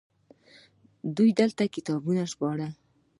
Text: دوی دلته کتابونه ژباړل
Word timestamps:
دوی 1.15 1.29
دلته 1.39 1.63
کتابونه 1.75 2.21
ژباړل 2.31 2.73